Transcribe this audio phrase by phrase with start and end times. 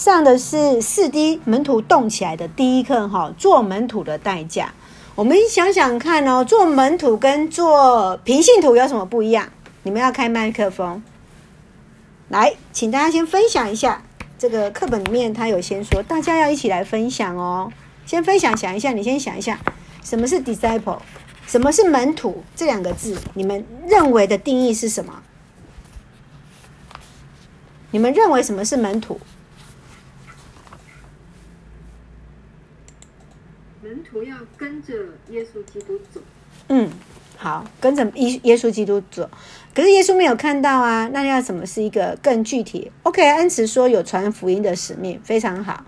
[0.00, 4.72] 上的是四 D 门徒动起来的第一课哈，做门徒的代价。
[5.14, 9.50] 我们想想看哦，做门徒跟做平信徒有什么不一样？
[9.82, 11.02] 你们要开麦克风，
[12.30, 14.02] 来，请大家先分享一下
[14.38, 17.70] 这个课本里面他有先说，大家要一起来分享哦。
[18.06, 19.60] 先分享，想一下，你先想一下，
[20.02, 21.00] 什么是 disciple，
[21.46, 25.20] 什么是门徒这两个字，你们认为的定义是什么？
[27.90, 29.20] 你们认为什么是门徒？
[34.20, 34.92] 门徒要跟着
[35.30, 36.20] 耶稣基督走。
[36.68, 36.90] 嗯，
[37.36, 39.28] 好，跟着耶耶稣基督走。
[39.74, 45.84] 可是耶稣没有看到啊，那要什么是一个更具体？OK，恩慈说有传福音的使命，非常好。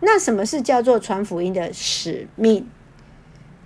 [0.00, 2.68] 那什么是叫做传福音的使命？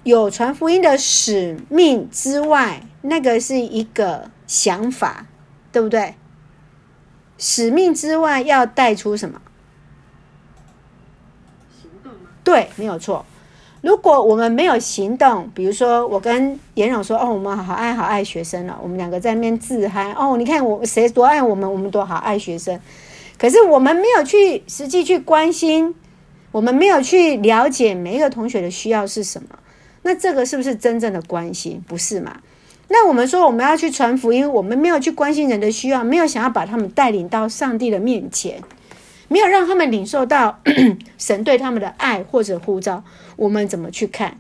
[0.03, 5.27] 有传福音的使命之外，那个是一个想法，
[5.71, 6.15] 对不对？
[7.37, 9.41] 使命之外要带出什么？
[11.81, 12.31] 行动吗？
[12.43, 13.27] 对，没有错。
[13.83, 20.13] 如果我们没有行动，比如说我跟颜荣说：“哦，我们好爱好爱学生了。”我们两个在那边自嗨。
[20.13, 22.79] 哦，你看我谁多爱我们，我们多好爱学生。
[23.39, 25.95] 可是我们没有去实际去关心，
[26.53, 29.49] 我们没有去了解每一个同学的需要是什么。
[30.03, 31.83] 那这个是不是真正的关心？
[31.89, 32.37] 不是嘛？
[32.89, 38.61] 那我们说我们要去传福音，我们没有去关心人的需要，没有想要把他们带领到上帝的面前。
[39.33, 40.61] 没有让他们领受到
[41.17, 43.05] 神对他们的爱或者呼召，
[43.37, 44.37] 我们怎么去看？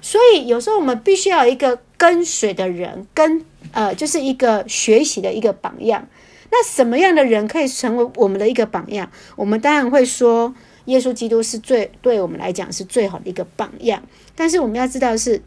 [0.00, 6.08] 所以有时候我们必须要一个跟随的人，跟呃，就是一个学习的一个榜样。
[6.50, 9.08] 那什么样的人可以成为我们的一个榜样？
[9.36, 10.52] 我们当然会说，
[10.86, 14.02] 耶稣基督是最对我们来讲是最好的一个榜样。
[14.34, 15.40] 但是我们要知道是。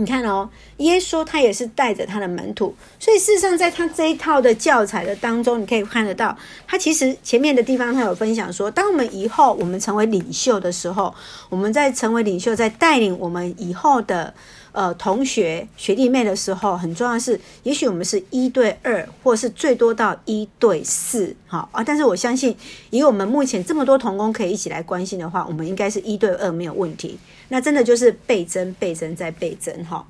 [0.00, 0.48] 你看哦，
[0.78, 6.34] 耶稣他也是带着他的门徒，所以事实上，在他这一套的教材的当中，你可以看得到，
[6.66, 11.14] 他其实前面的地方他有分享说，当我们以后我们成为领袖的时候，
[11.50, 14.32] 我们在成为领袖，在带领我们以后的。
[14.72, 21.82] 呃，同学学弟妹的时候，很重要是，也许我们是一对二，或是最多到一对四，好啊。
[21.82, 22.56] 但是我相信，
[22.90, 27.18] 以我们目前这么多同工可以一起来关心的话，我们应该是一对二没有问题。
[27.50, 30.06] 那真的就是倍增、倍增再倍增，哈。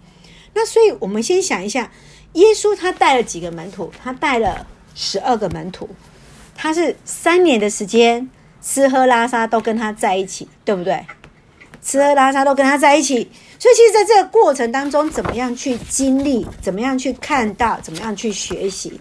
[0.55, 1.91] 那所以我们先想一下，
[2.35, 3.91] 耶稣他带了几个门徒？
[4.01, 4.65] 他带了
[4.95, 5.89] 十二个门徒，
[6.55, 8.31] 他是三年的时间，
[8.63, 11.05] 吃喝拉撒都跟他在一起，对不对？
[11.83, 13.29] 吃喝拉撒都跟他在一起。
[13.59, 18.99] 所以，其实，在这个过程当中，怎么样去经历，怎么样去看到，怎么样去学习。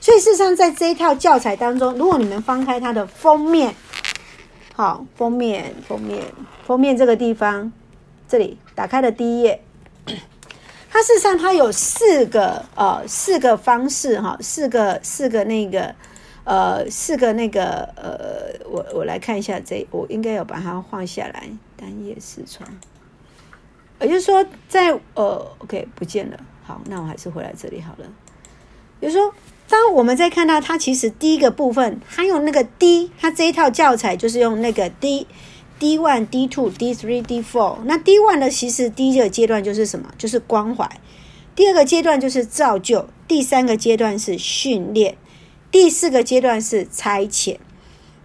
[0.00, 3.74] 所以，事实上，在这一套教材当中，如果你们翻开它的封面，
[4.74, 6.22] 好，封面，封面，
[6.66, 7.72] 封面这个地方，
[8.32, 9.60] 这里打开的第一页，
[10.88, 15.94] 它事实上它有四个呃四个方式哈，四个四个那个
[16.44, 22.66] 呃四个那个呃，我我来看一下这，我应该有把它画下来，单页视窗。
[24.00, 26.40] 也就是说在，呃，OK，不见了。
[26.64, 28.06] 好，那我还是回来这里好了。
[28.98, 29.34] 比如说，
[29.68, 35.26] 当我们在看到它，其实第一个部分，它用那个 D，它这一套教材就是用那个 D
[35.82, 37.78] D one、D two、D three、D four。
[37.86, 40.12] 那 D one 呢其实第一个阶段就是什么？
[40.16, 40.88] 就是关怀。
[41.56, 43.08] 第二个阶段就是造就。
[43.26, 45.16] 第三个阶段是训练。
[45.72, 47.56] 第四个阶段是差遣。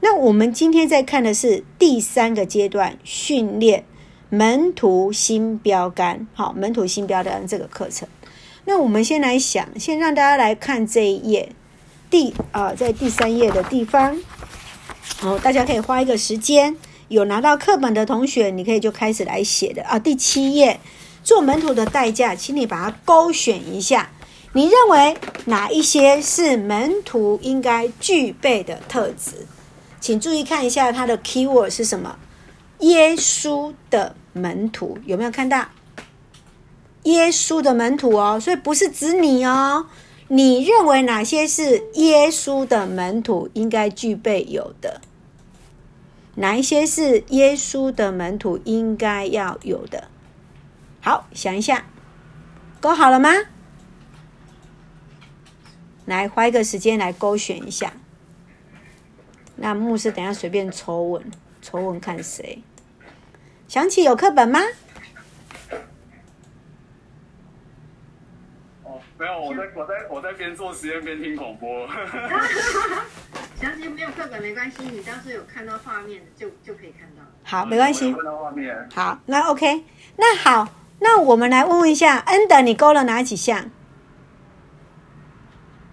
[0.01, 3.85] 那我们今天在看的是第三个阶段训练。
[4.29, 8.07] 门徒新标杆，好，门徒新标杆这个课程。
[8.66, 11.53] 那我们先来想，先让大家来看这一页，
[12.12, 14.22] 第啊，在第三页的地方，
[15.18, 16.75] 好，大家可以花一个时间，
[17.09, 19.97] 有拿到课本的同学，你可以就开始来写的啊。
[19.97, 20.79] 第七页，
[21.23, 24.09] 做门徒的代价，请你把它勾选一下，
[24.53, 29.45] 你认为哪一些是门徒应该具备的特质？
[30.00, 32.18] 请注意看一下它的 keyword 是什么。
[32.79, 35.66] 耶稣的门徒有没有看到？
[37.03, 39.85] 耶稣的门徒哦，所以不是指你哦。
[40.28, 45.00] 你认为哪些是耶稣的门徒应该具备有的？
[46.40, 50.07] 哪一些是耶稣的门徒应该要有的？
[51.01, 51.86] 好，想一下，
[52.80, 53.30] 勾好了吗？
[56.06, 57.94] 来，花一个时间来勾选一下。
[59.56, 61.31] 那牧师等下随便抽问。
[61.60, 62.62] 抽问看谁？
[63.68, 64.60] 想起有课本吗？
[69.19, 71.88] 没有，我在我在我在边做实验边听广播。
[73.60, 77.24] 想起没有课本没关系，你当时有看到画面就就可以看到。
[77.44, 78.14] 好，没关系。
[78.14, 78.88] 看到画面。
[78.94, 79.84] 好，那 OK，
[80.18, 83.72] 那好，那我们来问问一下，恩德，你勾了哪几项？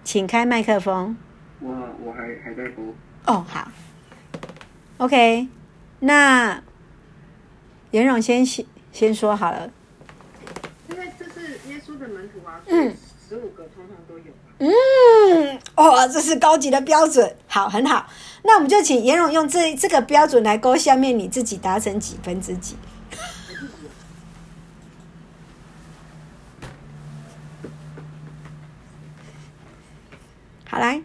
[0.04, 1.16] 请开麦克风。
[1.60, 1.70] 我
[2.02, 2.94] 我还还在勾。
[3.26, 3.66] 哦，好。
[4.98, 5.48] OK，
[6.00, 6.62] 那
[7.92, 9.70] 颜荣先先先说好了。
[10.90, 12.94] 因为这是耶稣的门徒啊，嗯。
[14.58, 18.06] 嗯，哦，这是高级的标准，好，很好。
[18.44, 22.76] 那我们就请颜蓉用这这个标准来勾下面你自己达成几分之几。
[30.66, 31.02] 好，来，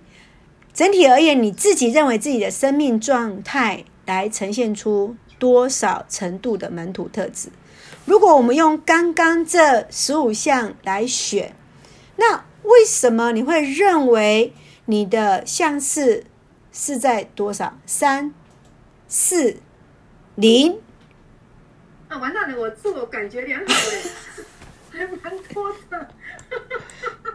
[0.74, 7.50] 整体而言，你自己认为自己的生命状态来呈现出多少程度的门徒特质？
[8.06, 11.56] 如果我们用刚刚这十五项来选，
[12.16, 14.54] 那为什么你会认为
[14.86, 16.26] 你的相似
[16.72, 17.78] 是在多少？
[17.86, 18.34] 三、
[19.08, 19.58] 四、
[20.36, 20.80] 零？
[22.08, 22.60] 啊，完蛋了！
[22.60, 23.74] 我自我感觉良好
[24.94, 26.10] 哎， 还蛮多的。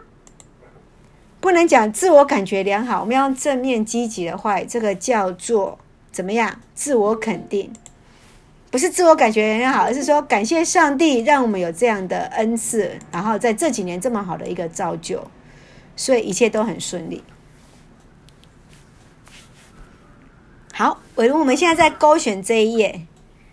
[1.39, 5.77] 不能讲自我感觉良好，我们要正面积极的话，这个叫做
[6.11, 6.59] 怎么样？
[6.73, 7.71] 自我肯定，
[8.71, 15.25] 不是自我感觉良好，而是说感谢上帝让我们有这样的恩赐，然后在这几年这么好的一个造就，
[15.95, 17.23] 所以一切都很顺利。
[20.73, 23.07] 好，伟伦，我们现在在勾选这一页。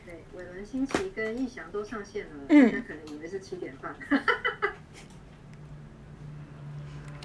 [0.05, 3.95] 对，伟伦、新奇跟逸翔都上线了，嗯，大家可能以为是七点半。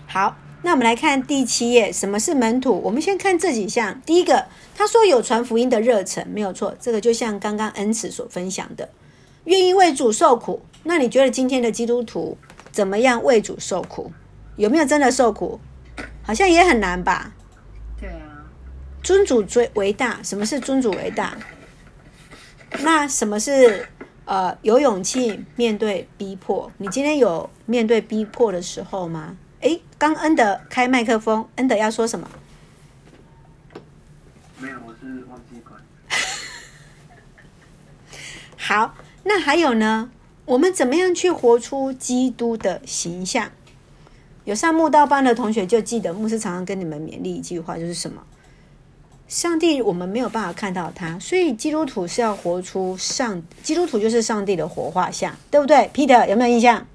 [0.05, 0.35] 好。
[0.63, 2.81] 那我们来看第七页，什么是门徒？
[2.83, 4.01] 我们先看这几项。
[4.05, 6.75] 第一个，他说有传福音的热忱，没有错。
[6.79, 8.89] 这个就像刚刚恩慈所分享的，
[9.45, 10.61] 愿意为主受苦。
[10.83, 12.37] 那你觉得今天的基督徒
[12.71, 14.11] 怎么样为主受苦？
[14.55, 15.59] 有没有真的受苦？
[16.23, 17.33] 好像也很难吧？
[17.99, 18.45] 对啊。
[19.03, 21.37] 尊主最为大，什么是尊主为大？
[22.81, 23.87] 那什么是
[24.25, 26.69] 呃有勇气面对逼迫？
[26.79, 29.37] 你今天有面对逼迫的时候吗？
[29.61, 32.29] 哎，刚恩德开麦克风，恩德要说什么？
[34.59, 35.79] 没有，我是忘记关。
[38.57, 40.11] 好，那还有呢？
[40.45, 43.51] 我们怎么样去活出基督的形象？
[44.45, 48.23] 有上慕道班的同学就记得，牧师常常跟你们勉励一句话，就是什么？
[49.27, 56.87] 上帝我们没有办法看到他，所以基督徒是要活出上，基督徒就是上帝的活画像，对不对？Peter 有没有印象？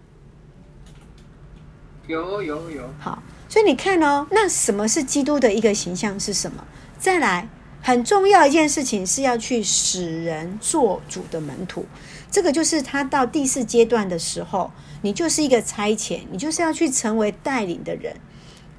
[2.06, 6.64] 有有有，好，所以你看哦，那什么是基督的一个形象是什么？
[6.98, 7.48] 再来，
[7.80, 11.86] 很重要一件事情是要去使人做主的门徒，
[12.30, 14.70] 这个就是他到第四阶段的时候，
[15.02, 18.16] 你就是一个差遣，你就是要去成为带领的人。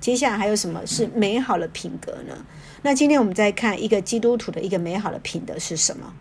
[0.01, 2.45] 接下来还有什么是美好的品格呢？
[2.81, 6.13] 那今天我们再看一个基督徒的一个美好的品德是什么？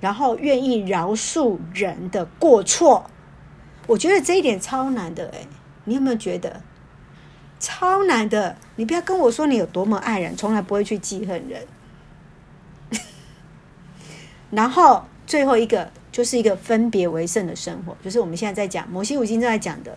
[0.00, 3.10] 然后愿意饶恕人的过错，
[3.86, 5.46] 我觉得这一点超难的诶。
[5.86, 6.60] 你有没有觉得
[7.58, 8.54] 超难的？
[8.76, 11.66] 你不要跟我说你有多么爱人，从来不会去记恨人。
[14.50, 19.96] 然后最后一个就是一个分别为圣的生活，就是我们现在在讲摩西五经正在讲的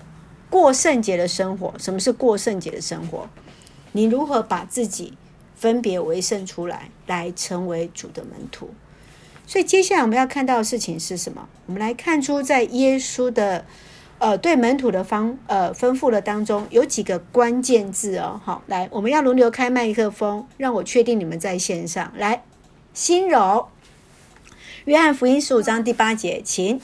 [0.49, 1.73] 过圣洁的生活。
[1.77, 3.27] 什么是过圣洁的生活？
[3.91, 5.17] 你如何把自己
[5.55, 8.69] 分别为圣出来，来成为主的门徒？
[9.45, 11.49] 所以接下来我们要看到的事情是什么？
[11.65, 13.65] 我们来看出在耶稣的。
[14.19, 18.39] 呃，对门徒的方呃吩咐的当中有几个关键字哦。
[18.43, 22.11] 好，来，我们要轮流开麦克风，让我确定你们在线上。
[22.17, 22.43] 来，
[22.93, 23.69] 心柔，
[24.83, 26.81] 约翰福音十五章第八节，请。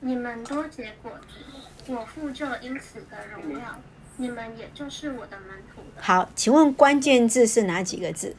[0.00, 3.78] 你们多结果子，我父就因此得荣耀，
[4.18, 6.02] 你们也就是我的门徒了。
[6.02, 8.36] 好，请问关键字是哪几个字？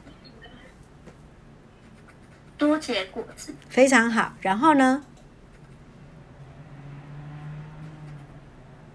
[2.59, 3.55] 多结果子。
[3.69, 5.03] 非常好，然后呢？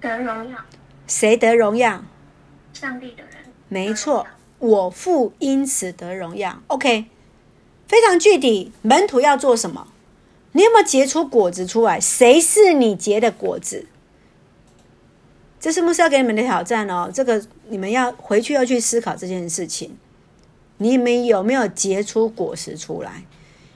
[0.00, 0.58] 得荣耀，
[1.06, 2.04] 谁得荣耀？
[2.72, 3.32] 上帝的人。
[3.68, 4.26] 没错，
[4.58, 6.62] 我父因此得荣耀。
[6.68, 7.06] OK，
[7.88, 8.72] 非常具体。
[8.82, 9.88] 门徒要做什么？
[10.52, 11.98] 你有没有结出果子出来？
[12.00, 13.86] 谁是你结的果子？
[15.58, 17.10] 这是牧师要给你们的挑战哦。
[17.12, 19.96] 这个你们要回去要去思考这件事情。
[20.78, 23.24] 你们有没有结出果实出来？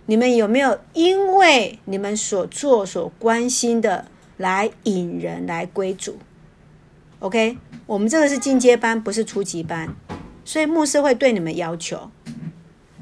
[0.06, 4.06] 你们有没有因为你们所做所关心的？
[4.40, 6.16] 来引人来归主
[7.18, 9.94] ，OK，我们这个是进阶班，不是初级班，
[10.47, 12.11] 所以牧师会对你们要求，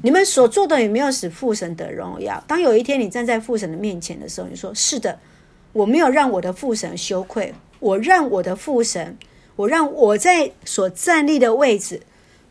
[0.01, 2.43] 你们所做的有没有使父神得荣耀？
[2.45, 5.17] 当有一天你站在父神的面前的时候，你说是的，
[5.71, 9.17] 我没有让我的父神羞愧，我让我的父神，
[9.55, 12.01] 我让我在所站立的位置，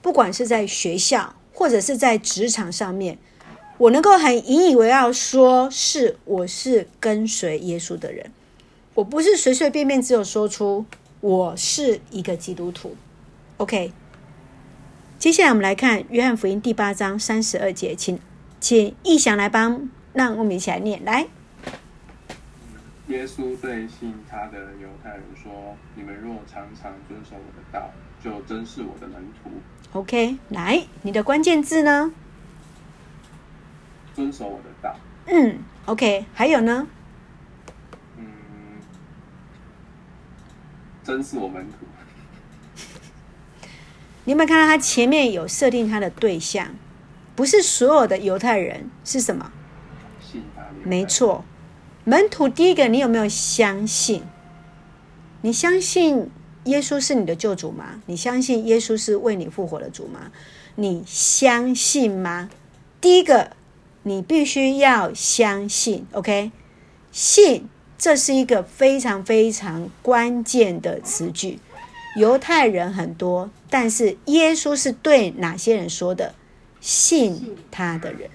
[0.01, 3.19] 不管是在学校或者是在职场上面，
[3.77, 8.31] 我能够很引以为傲，说是我是跟随耶稣的人。
[8.99, 10.85] 我不是随随便便只有说出
[11.21, 12.97] 我是一个基督徒
[13.59, 13.93] ，OK。
[15.21, 18.19] 接下来我们来看约翰福音第八章三十二节，请
[18.59, 21.29] 请义祥来帮，让我们一起来念来。
[23.07, 27.89] 耶稣对信他的犹太人说：“你们若常常遵守我的道，
[28.21, 29.51] 就真是我的门徒。”
[29.97, 32.13] OK，来，你的关键字呢？
[34.17, 34.97] 遵守我的道。
[35.27, 36.89] 嗯，OK，还有呢？
[41.09, 41.87] 真是我门徒。
[44.25, 46.75] 你有没有看到他前面有设定他的对象？
[47.35, 49.51] 不是所有的犹太人是什么？
[50.85, 51.47] 没错。
[52.05, 54.23] 门徒第一个，你有没有相信？
[55.41, 56.31] 你相信
[56.65, 58.03] 耶稣是你的救主吗？
[58.05, 60.31] 你相信耶稣是为你复活的主吗？
[60.75, 62.51] 你相信吗？
[63.01, 63.53] 第一个，
[64.03, 66.07] 你必须要相信。
[66.13, 66.53] OK，
[67.11, 67.67] 信，
[67.99, 71.59] 这是一个非常非常关键的词句。
[72.17, 76.35] 犹太人很多，但是耶稣是对哪些人说的？
[76.81, 78.31] 信他的人。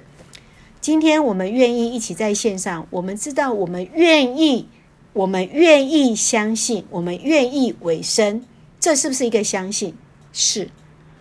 [0.82, 4.68] 今天我们愿意一起在线上，我们知道我们愿意，
[5.14, 8.44] 我们愿意相信，我们愿意委身，
[8.82, 9.96] 这是不是一个相信？
[10.34, 10.70] 是，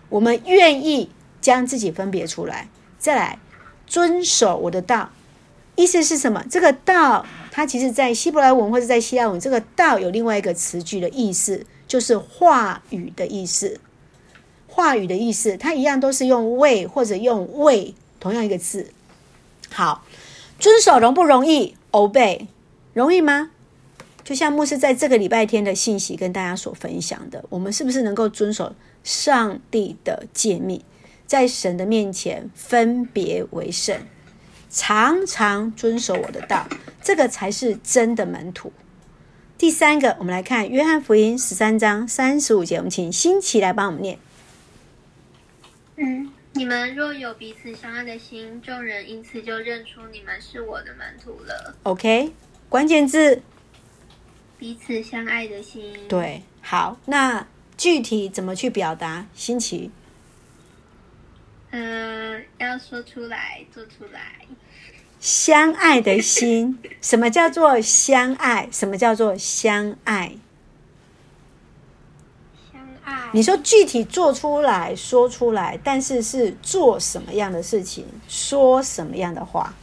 [0.09, 1.09] 我们愿意
[1.39, 2.67] 将自己分别出来，
[2.99, 3.39] 再来
[3.87, 5.11] 遵守我的道。
[5.75, 6.43] 意思是什么？
[6.49, 13.79] 这个道，它其实在希伯来文或者在希腊文，这个道有另外一个词句的意思，就是话语的意思。
[14.67, 18.87] 话语的意思，它一样都是用为或者用为，同样一个字。
[19.69, 20.03] 好，
[20.57, 22.47] 遵守容不容易？Obey
[22.93, 23.51] 容易吗？
[24.23, 30.81] 就像牧师在这个礼拜天的信息跟大家所分享的，我们是不是能够遵守上帝的诫命，
[31.27, 33.95] 在神的面前分别为圣，
[34.73, 36.67] 常常遵守我的道，
[37.01, 38.73] 这个才是真的门徒。
[39.57, 44.17] 第三个，我们来看约翰福音十三章三十五节，我们请新奇来帮我们念。
[45.97, 46.31] 嗯。
[46.55, 51.75] 你们若有彼此相爱的心，众人因此就认出你们是我的门徒了。
[51.81, 52.31] OK，
[52.69, 53.41] 关键字：
[54.59, 56.07] 彼此相爱的心。
[56.07, 59.25] 对，好，那具体怎么去表达？
[59.33, 59.89] 新奇，
[61.75, 64.45] 嗯、呃，要说出来，做出来。
[65.19, 68.69] 相爱的心，什么叫做相爱？
[68.71, 70.33] 什么叫做相爱？
[73.31, 79.73] 你说具体做出来说出来，但是是做什么样的事情，说什么样的话？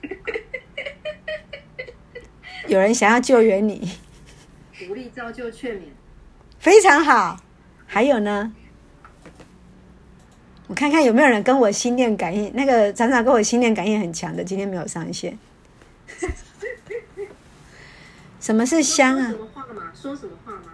[2.68, 3.98] 有人想要救援你，
[4.88, 5.88] 鼓励造就劝勉，
[6.58, 7.38] 非常好。
[7.86, 8.52] 还有呢？
[10.66, 15.38] 我看看有没有人跟我心电感应，那个常常跟我心电感应很强的，今天没有上线。
[18.40, 19.34] 什么是香啊？
[19.94, 20.72] 说什么话吗？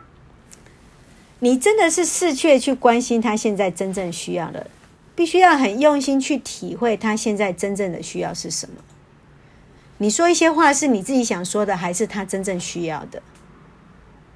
[1.40, 4.70] 你真的是识趣去关心他现在真正需要的，
[5.14, 8.76] 必须要很用心去体会他现在真正的需要是什么。
[9.98, 13.22] 你说一些话是你自己想说的，还是他真正需要的？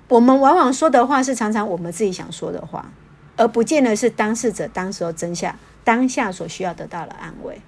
[0.08, 2.92] 我们往往说的话是常常我们自己想说的话，
[3.36, 7.60] 而不见得是当事者当时候真下当下所需要得到的安慰。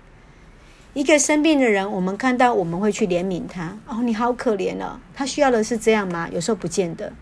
[0.95, 3.77] 一个生病的人，我们看到我们会去怜悯他。
[3.87, 6.29] 哦，你好可怜哦，他需要的是这样吗？
[6.33, 7.13] 有时候不见得。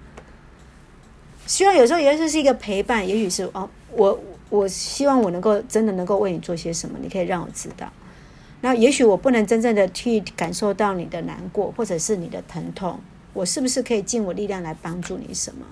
[1.46, 7.92] 需要有时候也许是一个陪伴，也许是哦，我我希望我能够真的能够为你做些什么，你可以让我知道。
[8.60, 13.00] 那也许我不能真正的去感受到你的难过，或者是你的疼痛，
[13.34, 15.66] 我是不是可以尽我力量来帮助你什么？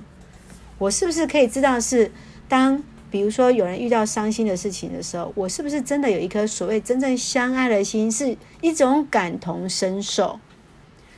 [0.78, 2.12] 我是不是可以知道是
[2.48, 2.82] 当？
[3.10, 10.40] 比如说，有人遇到伤心的事情的时候，我是不是真的有一颗所谓真正相爱的心，是一种感同身受？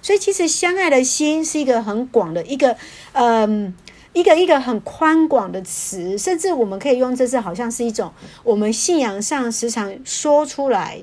[0.03, 2.77] 所以，其实相爱的心是一个很广的一个，
[3.13, 3.73] 嗯，
[4.13, 11.01] 一个一个很宽广的词，甚至我们可以用这字，好像是一种我们信仰上时常说出来，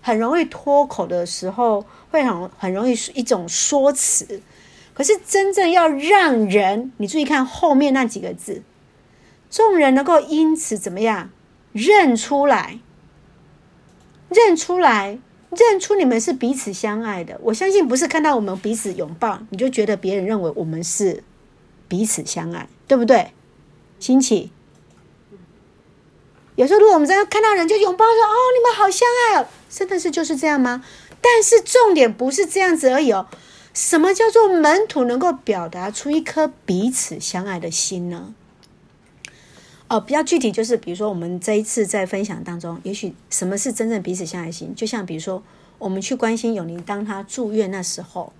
[0.00, 4.40] 很容易脱口的时候，会很很容易一种说辞。
[4.98, 8.62] 可是，真正要让人，你注意看后面那几个字。
[9.48, 11.30] 众人能够因此怎么样
[11.72, 12.80] 认出来？
[14.28, 17.38] 认出来，认出你们是彼此相爱的。
[17.44, 21.22] 我相信不是看到我们彼此拥抱，你就觉得别人认为我们是
[21.86, 23.28] 彼此相爱，对不对？
[24.00, 24.50] 亲戚。
[26.56, 30.84] 有时候如果我们在看到人就拥抱说：“哦，你们好相爱哦。”真的是就是这样吗？
[31.20, 33.28] 但是重点不是这样子而已哦。
[33.80, 38.34] 什么叫做门徒能够表达出一颗彼此相爱的心呢？
[39.86, 44.74] 哦，比较具体就是，比如说我们这一次在分享当中，也许什么是真正彼此相爱心？
[44.74, 45.40] 就像比如说，
[45.78, 48.32] 我们去关心永宁，当他住院那时候，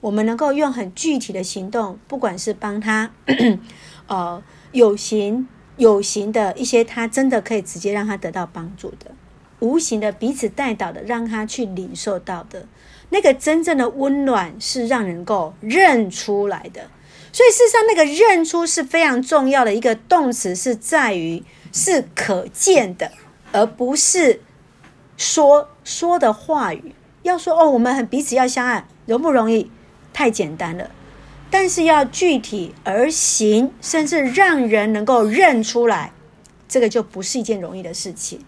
[0.00, 3.12] 我们能够用很具体的行动，不管是帮他，
[4.08, 9.12] 呃，有形有形的一些，他真的可以直接让他得到帮助的；
[9.60, 12.66] 无形的彼此带导的，让他去领受到的
[13.14, 16.90] 那个真正的温暖，是让人够认出来的。
[17.32, 23.12] 所以事实上，那个认出是非常重要的一个动词，是在于是可见的，
[23.52, 24.40] 而不是
[25.16, 26.92] 说说的话语。
[27.22, 29.70] 要说哦，我们很彼此要相爱，容不容易？
[30.12, 30.90] 太简单了。
[31.50, 36.10] 但是要具体而行，甚至让人能够认出来，
[36.68, 38.44] 这个就不是一件容易的事情。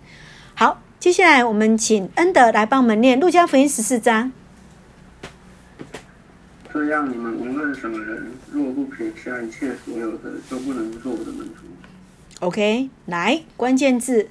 [0.54, 4.32] 好，接下来我们请恩德来帮我们念《路加福音》十四章。
[6.76, 11.64] 这样，你们无论什么人，若不撇下一切所有的，就不能做我的门徒。
[12.40, 14.28] OK，来，关键字。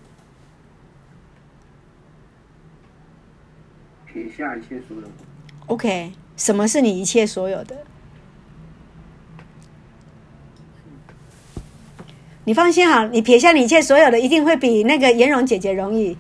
[4.06, 5.10] 撇下一切所有的。
[5.66, 7.84] OK，什么是你一切所有的？
[12.46, 16.16] 你放心好，你撇下你一切所有的，一定会比那个颜蓉姐姐容易。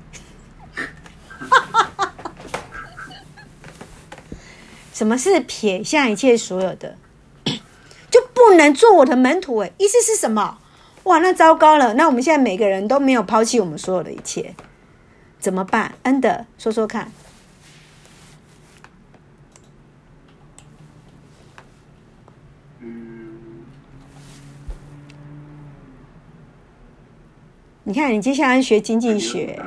[4.96, 6.96] 什么是撇下一切所有的？
[8.10, 9.58] 就不能做我的门徒？
[9.58, 10.58] 哎，意思是什么？
[11.04, 11.96] 哇，那糟糕了！
[11.96, 14.56] 那我们现在每个人都没有抛弃我们所有的一切，
[15.38, 15.96] 怎么办？
[16.04, 17.12] 恩德，说说看。
[27.84, 29.62] 你看，你接下来学经济学，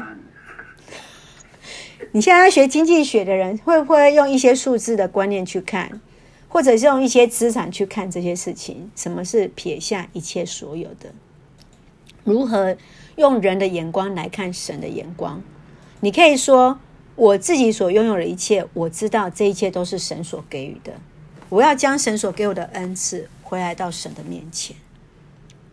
[2.12, 6.00] 你现在要学经济学的人，会不会用一些数字的观念去看，
[6.48, 8.90] 或者是用一些资产去看这些事情？
[8.96, 11.12] 什么是撇下一切所有的？
[12.24, 12.76] 如何
[13.16, 15.42] 用人的眼光来看神的眼光？
[16.00, 16.78] 你可以说，
[17.16, 20.94] 我自己所拥有的一切，我知道这一切都是神所给予的。
[21.48, 24.76] 我要将神所给我的恩赐回来到神的面前，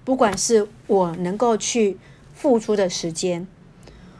[0.03, 1.97] 不管是我能够去。
[2.37, 3.47] 付出的时间，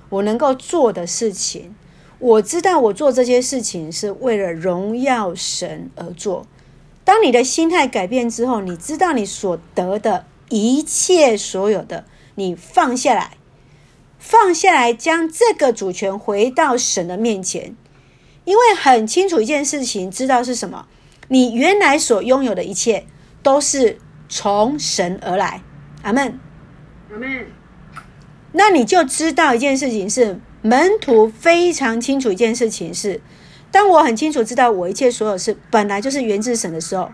[0.07, 1.75] 我能够做的事情，
[2.19, 6.47] 我知道我做这些事情是为了荣耀神而做。
[7.03, 13.37] 当你的心态改变之后，你知道你所得的一切所有的，你放下来，
[14.17, 17.75] 放下来，将这个主权回到神的面前，
[18.43, 20.87] 因为很清楚一件事情，知道是什么，
[21.27, 23.05] 你原来所拥有的一切
[23.43, 25.61] 都是从神而来。
[26.01, 26.39] 阿门，
[27.11, 27.45] 阿门。
[28.53, 33.21] 那你就知道一件事情是，门徒非常清楚一件事情是，
[33.69, 37.11] 当我很清楚知道我一切所有事本来就是源自神的时候，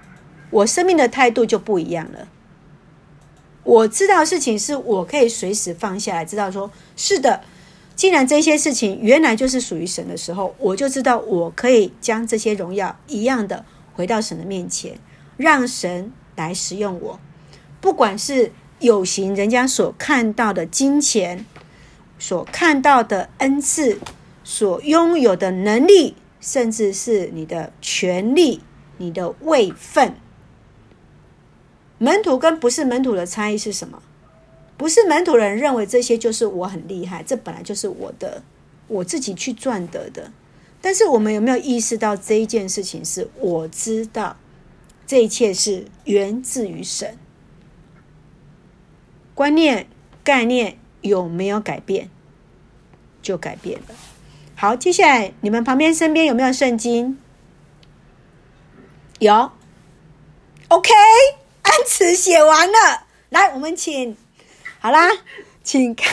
[0.51, 2.29] 我生命的态度就不一样了。
[3.65, 7.41] 我知道事情是我可以随时放下来，知道说是的，
[7.93, 14.97] 既然这些事情原来就是属于神的时候，我就知道我可以将这些荣耀一样的回到神的面前，
[15.35, 17.19] 让神来使用我，
[17.81, 18.53] 不管是。
[18.81, 21.45] 有形人家所看到的金钱，
[22.21, 23.97] 所看到的恩赐，
[24.43, 28.61] 所拥有的能力，甚至是你的权利、
[28.97, 30.13] 你的位分。
[31.97, 34.03] 门徒跟不是门徒的差异是什么？
[34.77, 38.43] 不是门徒人认为这些就是我很厉害，这本来就是我的，
[38.87, 40.31] 我自己去赚得的。
[40.79, 44.37] 但是我们有没有意识到这一件事情是我知道，
[45.07, 47.17] 这一切是源自于神。
[49.33, 49.87] 观念、
[50.23, 52.09] 概念有没有改变，
[53.21, 53.95] 就改变了。
[54.55, 57.17] 好，接下来你们旁边、身边有没有圣经？
[59.19, 59.51] 有。
[60.67, 60.89] OK，
[61.63, 63.03] 安慈写完了。
[63.29, 64.15] 来，我们请。
[64.79, 65.09] 好啦，
[65.63, 66.09] 请看。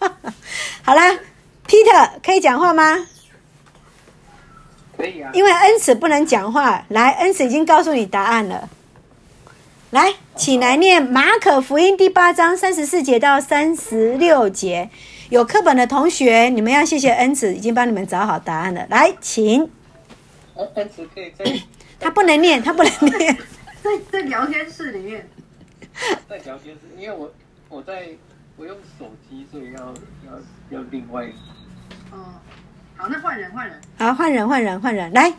[0.82, 1.18] 好啦
[1.66, 3.06] ，Peter 可以讲话吗？
[4.96, 5.30] 可以啊。
[5.34, 6.84] 因为恩慈不能讲话。
[6.88, 8.68] 来，恩慈已经告诉你答案了。
[9.90, 14.90] 来，请来念马可福音第八章三十四节到三十六节。
[15.30, 18.84] 有课本的同学，你们要谢谢恩慈，已经帮你们找好答案了。
[18.90, 19.70] 来，请。
[20.74, 21.44] 恩慈可以在。
[22.00, 23.36] 他不能念，他不能念。
[23.80, 25.28] 在在聊天室里面。
[26.28, 27.32] 在聊天室，因为我
[27.68, 28.08] 我在
[28.56, 29.94] 我用手机，所以要
[30.26, 31.26] 要要另外。
[32.10, 32.34] 哦，
[32.96, 33.80] 好，那换人换人。
[33.98, 35.32] 好，换人换人换人来。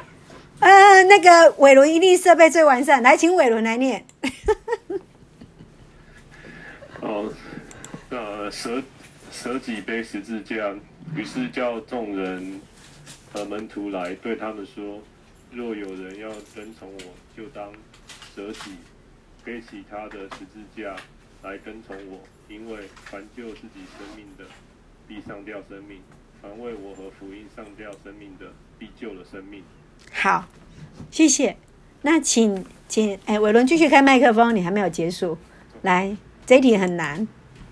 [0.60, 4.04] 呃，那个伟伦一定设备最完善，来，请伟伦来念。
[7.02, 7.32] 哦，
[8.10, 8.82] 呃，舍
[9.32, 10.74] 舍己背十字架，
[11.16, 12.60] 于是叫众人
[13.32, 15.00] 和门徒来，对他们说：
[15.52, 17.00] 若有人要跟从我，
[17.36, 17.72] 就当
[18.36, 18.72] 舍己
[19.44, 20.96] 背起他的十字架
[21.44, 22.20] 来跟从我。
[22.50, 24.46] 因为凡救自己生命的，
[25.06, 26.00] 必丧掉生命；
[26.42, 29.64] 凡为我和福音丧掉生命的，必救了生命。
[30.12, 30.46] 好，
[31.12, 31.58] 谢谢。
[32.02, 35.38] 那请请，哎，伟伦继续开麦克风，你还没有结束。
[35.82, 37.28] 来，这一题很难。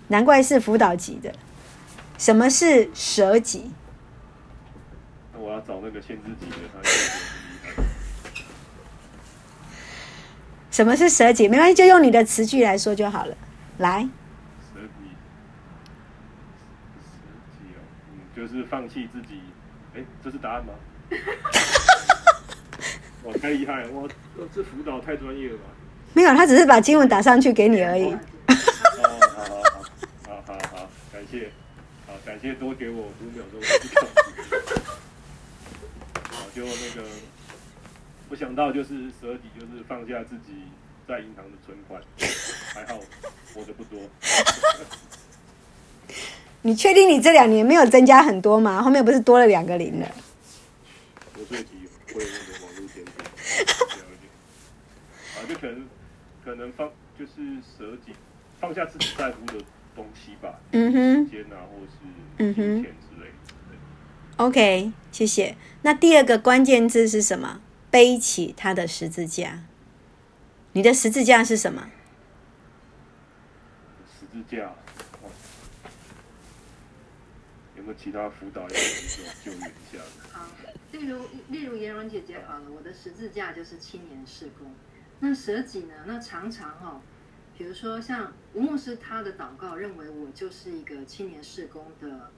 [0.10, 1.34] 难怪是辅导级的。
[2.18, 3.72] 什么是舍己？
[5.34, 6.80] 那我要找那个限制级的，他
[10.70, 11.48] 什么是舍己？
[11.48, 13.36] 没关系，就用你的词句来说就好了。
[13.78, 14.02] 来，
[14.74, 15.10] 舍己，
[17.02, 17.22] 舍
[17.58, 17.80] 己哦，
[18.12, 19.40] 嗯，就是放弃自己。
[19.96, 20.74] 哎，这是答案吗？
[23.26, 23.90] 哇，太厉害了！
[23.92, 24.08] 哇，
[24.54, 25.64] 这辅导太专业了吧？
[26.14, 28.06] 没有，他只是把经文打上去给你而已。
[28.06, 28.20] 哦，
[29.36, 29.56] 好好
[30.24, 31.50] 好，好好好，感谢，
[32.08, 33.60] 好感谢，多给我五秒钟。
[36.32, 37.08] 好，就那个，
[38.30, 40.54] 我想到就是舍己，就是放下自己
[41.08, 42.00] 在银行的存款，
[42.74, 43.00] 还好
[43.54, 44.00] 活的不多。
[46.62, 48.82] 你确定你这两年没有增加很多吗？
[48.82, 50.08] 后面不是多了两个零了？
[51.36, 52.24] 国税局会
[55.36, 55.88] 啊，就可能。
[56.44, 56.88] 可能放
[57.18, 57.32] 就是
[57.76, 58.14] 舍己，
[58.60, 59.56] 放下自己在乎的
[59.96, 61.98] 东西吧，嗯哼，时间啊，或是
[62.38, 63.34] 金钱之类的。
[64.38, 65.58] OK，谢谢。
[65.82, 67.62] 那第二个关键字是什么？
[67.90, 69.64] 背起他的十字架。
[70.74, 71.90] 你的十字架是什么？
[74.20, 74.72] 十字架。
[77.78, 78.68] 有没有其他辅导要
[79.44, 80.02] 救援一下？
[80.32, 80.46] 好，
[80.92, 84.72] 例如例如颜蓉姐姐好了，我的十字架就是青年事工。
[85.20, 85.94] 那舍己呢？
[86.06, 87.02] 那常常哈、哦，
[87.58, 92.30] 比如说像吴牧师他的祷告，认为我就是一个青年事工的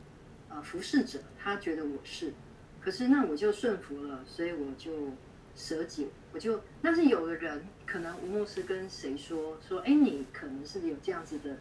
[0.49, 2.33] 呃服侍者，他觉得我是，
[2.79, 5.11] 可是那我就顺服了，所以我就
[5.55, 11.57] 舍己，我就，但是有的人可能吴牧师跟谁说说，哎，你可能是有这样子的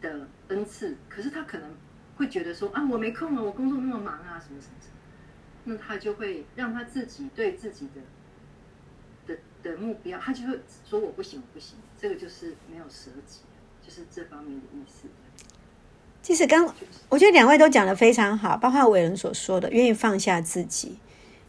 [0.00, 1.70] 的恩赐，可是他可能
[2.16, 4.88] 会觉得说啊，我没空啊，我工作那么忙啊，什么什么什
[5.64, 8.00] 么，那他就会让他自己对自己的。
[9.26, 13.40] 的的目标，他就会说我不行，我不行，这个就是没有舍己，
[13.84, 15.08] 就是这方面的意思。
[16.22, 16.72] 其实刚
[17.08, 20.98] 我觉得两位都讲的非常好，包括伟人所说的愿意放下自己，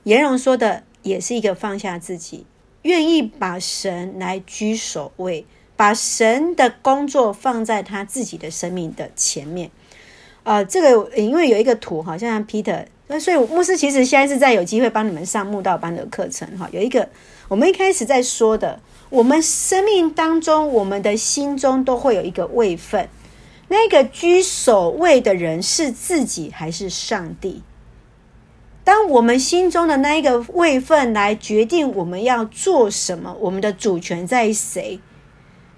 [0.05, 2.47] 颜荣说的也是一个放下自己，
[2.81, 9.69] 愿意把神来居首位，把神的工作放在他自己的生命的前面。
[10.47, 17.09] 呃，这个因为有一个图，好像 Peter，那所以牧师其实现在是在有机会帮你们上慕道班的课程哈，有一个。
[17.49, 18.79] 我们一开始在说的，
[19.09, 23.09] 我们生命当中，我们的心中都会有一个位分。
[23.67, 27.61] 那个居首位的人是自己还是上帝？
[28.85, 35.01] 当我们心中的那一个位分来决定我们要做什么，我们的主权在谁？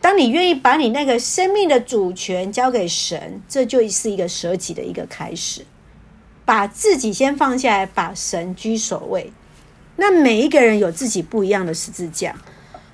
[0.02, 5.66] 当你愿意把你那个生命的主权交给神，这就是一个舍己的一个开始，
[6.46, 9.32] 把自己先放下来，把神居首位。
[9.98, 12.34] 那每一个人有自己不一样的十字架，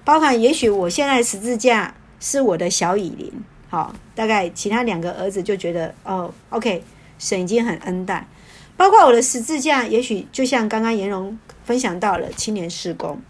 [0.03, 3.31] 包含也许我现在十字架是我的小以琳，
[3.69, 6.83] 好，大概其他两个儿子就觉得哦，OK，
[7.19, 8.27] 神已经很恩待。
[8.75, 13.21] 包括我的十字架，也许就像刚刚颜蓉分享到了青年事工，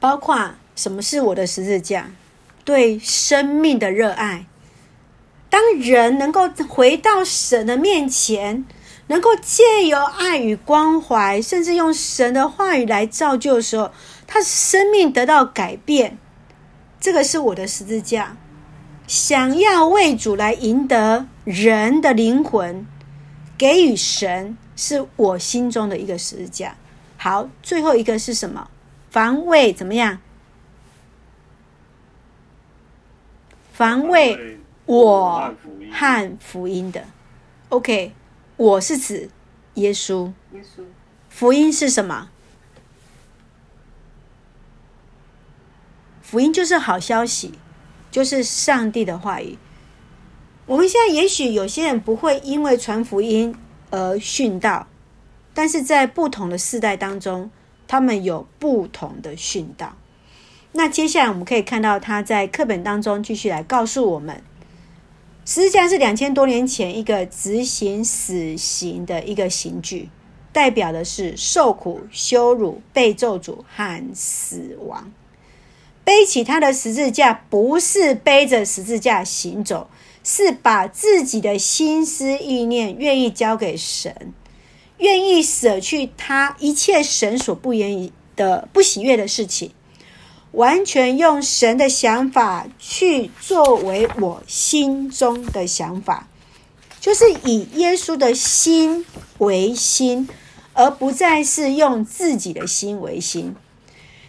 [0.00, 2.12] 包括什么是我的十字架？
[2.64, 4.46] 对生命的热爱。
[5.50, 8.64] 当人能够回到神的面前。
[9.08, 13.92] 能够借由爱与关怀，甚至用神的话语来造就的时候，
[14.26, 16.18] 他生命得到改变。
[16.98, 18.36] 这个是我的十字架，
[19.06, 22.84] 想要为主来赢得人的灵魂，
[23.56, 26.76] 给予神是我心中的一个十字架。
[27.16, 28.68] 好，最后一个是什么？
[29.08, 30.18] 防卫怎么样？
[33.76, 35.54] 防卫我
[35.92, 37.04] 和福音的。
[37.68, 38.14] OK。
[38.56, 39.28] 我是指
[39.74, 40.82] 耶稣，耶稣。
[41.28, 42.30] 福音是什么？
[46.22, 47.52] 福音就是好消息，
[48.10, 49.58] 就是上帝的话语。
[50.64, 53.54] 我们现在也许有些人不会因为传福音
[53.90, 54.88] 而殉道，
[55.52, 57.50] 但是在不同的世代当中，
[57.86, 59.94] 他们有不同的殉道。
[60.76, 64.42] 那接下来我们可以看到他在课本当中继续来告诉我们。
[65.46, 70.10] 十字架是两千多年前一个执行死刑的一个刑具，
[70.52, 75.10] 代表的是受苦、羞辱、被咒诅和死亡。
[76.04, 79.88] 背起他的十字架，不是背着十字架行走，
[80.22, 84.34] 是把自己的心思意念愿意交给神，
[84.98, 89.70] 愿意舍去他一切神所不愿意的、不喜悦的事情。
[90.56, 96.28] 完全用神的想法去作为我心中的想法，
[96.98, 99.04] 就是以耶稣的心
[99.36, 100.26] 为心，
[100.72, 103.54] 而不再是用自己的心为心。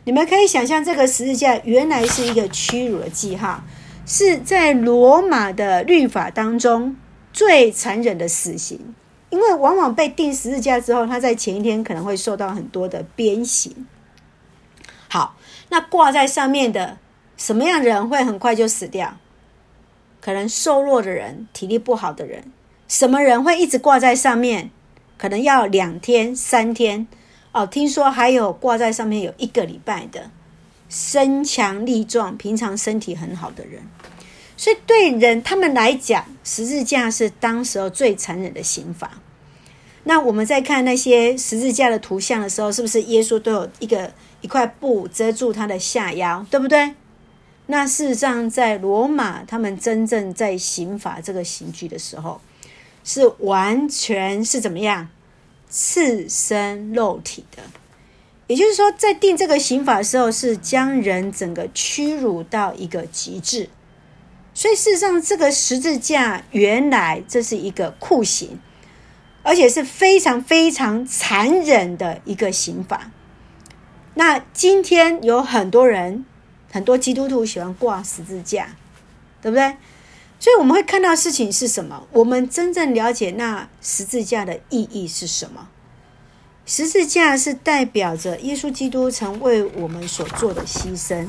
[0.04, 3.64] 你们可以想象，这个十字架原来是一个屈辱的记号，
[4.06, 6.98] 是在罗马的律法当中
[7.32, 8.94] 最残忍的死刑，
[9.30, 13.88] 因为往往被钉十字架之后，他在前一天可能会受到很多的鞭刑。
[15.10, 15.37] 好，
[15.70, 16.98] 那挂在上面的
[17.36, 19.18] 什么样的人会很快就死掉？
[20.22, 22.52] 可能瘦弱的人、体力不好的人。
[22.88, 24.72] 什么人会一直挂在上面？
[25.18, 27.08] 可能要两天、三天。
[27.52, 30.30] 哦，听说还有挂在上面有一个礼拜的，
[30.90, 33.82] 身强力壮、平常身体很好的人。
[34.56, 39.12] 所以对人他们来讲，十字架是当时候最残忍的刑罚。
[40.08, 46.94] 那我们在看那些十字架的图像的时候，是不是耶稣都有一个一块布遮住他的下腰，对不对？
[47.66, 52.40] 那事实上，在罗马，他们真正在刑罚这个刑具的时候，
[53.04, 55.10] 是完全是怎么样？
[55.70, 57.62] 赤身肉体的，
[58.48, 63.70] 也就是说，在定这个刑法的时候，是将人整个屈辱到一个极致。
[64.54, 68.58] 所以，事实上，这个十字架原来这是一个酷刑，
[69.48, 73.10] 而且是非常非常残忍的一个刑法。
[74.16, 76.26] 那今天有很多人，
[76.70, 78.76] 很多基督徒喜欢挂十字架，
[79.42, 79.78] 对不对？
[80.38, 82.06] 所以我们会看到事情是什么？
[82.12, 85.70] 我们真正了解那十字架的意义是什么？
[86.66, 91.26] 十字架是代表着耶稣基督曾为我们所做的牺牲，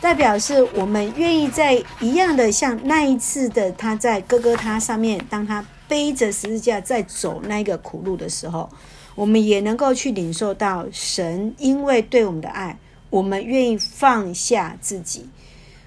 [0.00, 8.68] 代表是我们愿意在一样的像那一次的他在哥哥他上面，当他背着十字架在走那个苦路的时候，
[9.14, 12.78] 我们也能够去领受到神因为对我们的爱，
[13.10, 15.28] 我们愿意放下自己。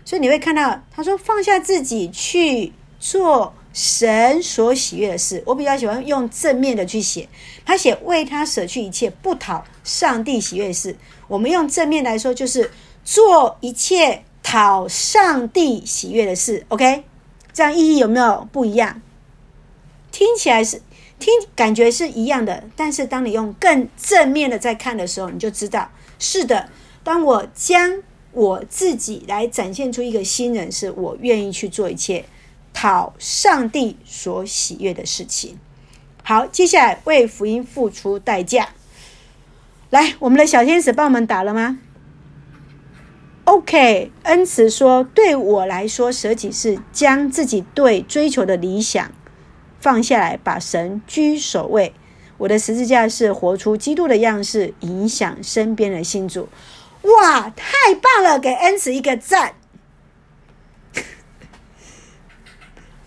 [0.03, 5.41] 所以你会看到，他说放下自己去做神所喜悦的事。
[5.45, 7.29] 我比较喜欢用正面的去写，
[7.63, 10.95] 他写为他舍去一切，不讨上帝喜悦的事。
[11.27, 12.69] 我们用正面来说，就是
[13.05, 16.65] 做一切讨上帝喜悦的事。
[16.69, 17.03] OK，
[17.53, 19.01] 这样意义有没有不一样？
[20.11, 20.81] 听起来是
[21.19, 26.69] 听感觉是一样的，但是当你用更正面的在看的时候，你就知道是的。
[27.03, 32.25] 当我将我自己来展现出一个新人，是我愿意去做一切
[32.73, 35.57] 讨上帝所喜悦的事情。
[36.23, 38.69] 好，接下来为福音付出代价。
[39.89, 41.79] 来，我们的小天使帮我们打了吗
[43.45, 49.11] ？OK，恩慈说：“对我来说，舍己是将自己对追求的理想
[49.81, 51.93] 放下来，把神居首位。
[52.37, 56.47] 我的十字架是活出基督的样式，影响身边的信主。”
[57.01, 58.37] 哇，太棒了！
[58.37, 59.55] 给恩慈一个赞。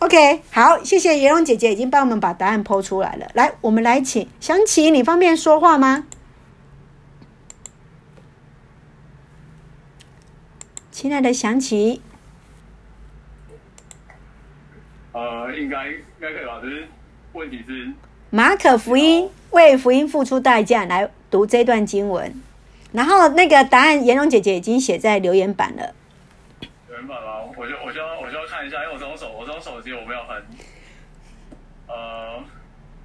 [0.01, 3.31] OK，好，谢谢颜蓉姐姐已经帮我们把答案 po 出来了。
[3.35, 6.07] 来，我们来请祥琪，你方便说话吗？
[10.91, 12.03] 亲爱的祥琪，
[15.15, 16.61] 呃，应该应该可以吧？
[16.61, 16.87] 只是
[17.33, 17.91] 问题是，
[18.31, 22.35] 马可福音为福音付出代价，来读这段经文。
[22.93, 25.95] 然后那个答案，颜蓉姐姐已经写在留言板了。
[26.89, 27.41] 留言板吗？
[27.57, 30.37] 我就我就要我就要看一下，因为我这种手我这种手机我没有很，
[31.87, 32.41] 呃，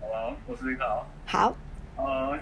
[0.02, 1.06] 好吧，我试试看啊。
[1.26, 1.56] 好。
[1.96, 2.38] 呃，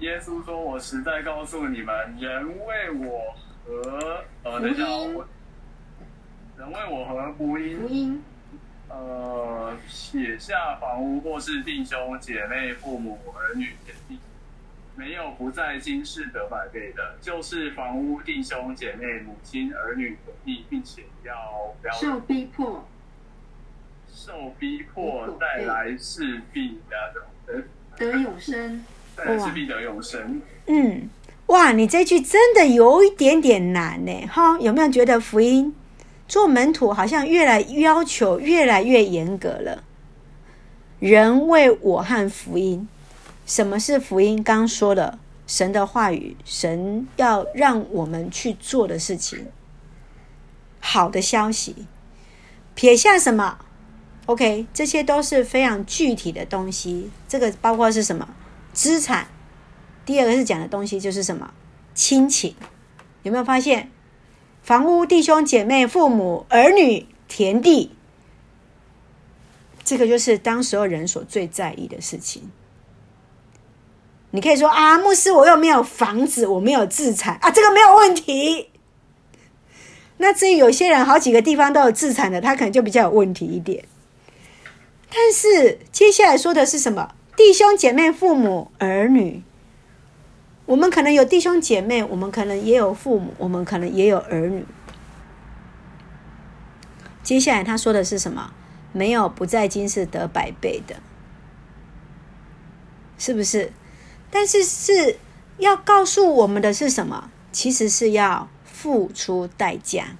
[0.00, 4.84] 耶稣说：“我实在告诉你们，人为我和呃，等一下，
[6.62, 8.22] 人为我和福音，福音，
[8.88, 14.16] 呃，写下房屋或是弟兄姐妹、父母儿女、田地。”
[14.94, 22.86] 没有不在今世得百倍的，就是房屋、弟兄、姐妹、母亲、儿女、土地，并且要不要受逼迫，
[24.14, 27.64] 受逼迫带来是必得
[27.96, 28.84] 得永生，
[29.16, 30.40] 带来是必得永生。
[30.66, 31.08] 嗯，
[31.46, 35.74] 哇，你这句真的有一点点难呢，哈，有没有觉得福音
[36.32, 39.84] 做门徒好像越来要求越来越严格了？
[40.98, 42.88] 人为我和福音。
[43.44, 44.42] 什么是福音？
[44.42, 49.48] 刚说的，神的话语，神要让我们去做的事情，
[50.80, 51.84] 好的消息。
[52.74, 53.58] 撇下什么
[54.24, 57.10] ？OK，这些都是非常具体的东西。
[57.28, 58.26] 这个包括是什么？
[58.72, 59.28] 资产。
[60.06, 61.52] 第二个是讲的东西就是什么？
[61.94, 62.56] 亲情。
[63.22, 63.90] 有没有发现？
[64.62, 67.90] 房屋、弟兄姐妹、父母、儿女、田地，
[69.82, 72.50] 这个就是当时候人所最在意的事情。
[74.30, 78.70] 你可以说啊，牧师，我又没有房子，我没有资产啊，这个没有问题。
[80.18, 83.84] 那至于有些人好几个地方都有资产的，他可能就比较有问题一点。
[85.10, 87.14] 但是接下来说的是什么？
[87.36, 89.42] 弟兄姐妹、父母、儿女。
[90.66, 94.64] 我们可能有弟兄姐妹，我们可能也有父母，我们可能也有儿女。
[97.22, 98.52] 接下来他说的是什么？
[98.92, 100.96] 没有不在今世得百倍的，
[103.16, 103.72] 是不是？
[104.30, 105.16] 但是是
[105.58, 107.30] 要告诉我们的是什么？
[107.50, 110.16] 其实是要付出代价。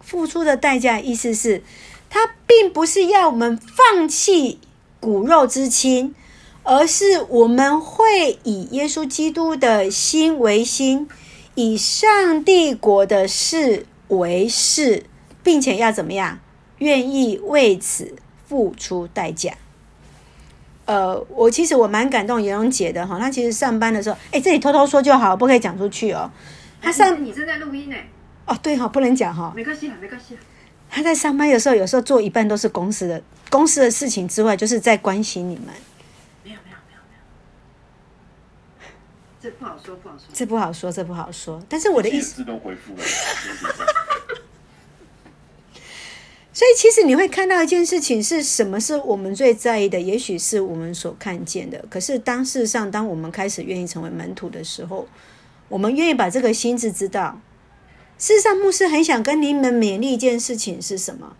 [0.00, 1.62] 付出的代价意思是，
[2.10, 4.58] 他并不是要我们放弃
[5.00, 6.14] 骨肉之亲，
[6.64, 11.08] 而是我们会以耶稣基督的心为心，
[11.54, 15.04] 以上帝国的事为事，
[15.42, 16.38] 并且要怎么样？
[16.78, 18.14] 愿意为此
[18.46, 19.54] 付出代价。
[20.84, 26.30] 呃，我其实我蛮感动颜蓉姐的哈，她其实上班的时候，哎，这里偷偷说就好，不可以讲出去哦。
[26.80, 27.96] 她上你正在录音呢？
[28.46, 29.52] 哦，对哈，不能讲哈。
[29.54, 30.40] 没关系啊，没关系啊。
[30.90, 35.66] 她在上班的时候，有时候做一半都是公司的公司的事情之外，就是在关心你们。
[36.42, 37.14] 没有没有没有没
[38.80, 38.90] 有，
[39.42, 40.26] 这不好说，不好说。
[40.32, 41.60] 这不好说，这不好说。
[41.68, 43.02] 但是我的意思，自动回复了。
[46.54, 48.78] 所以，其实你会看到一件事情是什么？
[48.78, 51.84] 是我们最在意的，也许是我们所看见的。
[51.90, 55.08] 可是，当事实上，当我们开始愿意成为门徒的时候，
[55.68, 57.40] 我们愿意把这个心智知道。
[58.18, 61.34] 事实上，牧师很想跟你们勉励一件事情是什么？